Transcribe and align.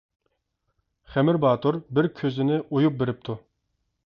خېمىر 1.15 1.39
باتۇر 1.43 1.77
بىر 1.99 2.09
كۆزىنى 2.21 2.59
ئۇيۇپ 2.65 2.99
بېرىپتۇ. 3.05 3.39